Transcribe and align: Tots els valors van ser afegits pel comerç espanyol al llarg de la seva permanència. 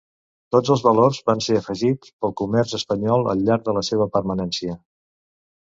Tots 0.53 0.71
els 0.75 0.79
valors 0.87 1.19
van 1.31 1.43
ser 1.47 1.57
afegits 1.59 2.15
pel 2.25 2.35
comerç 2.43 2.75
espanyol 2.79 3.31
al 3.35 3.45
llarg 3.51 3.71
de 3.71 3.79
la 3.81 3.87
seva 3.93 4.11
permanència. 4.19 4.83